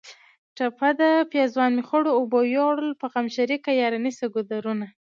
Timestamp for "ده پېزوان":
0.99-1.71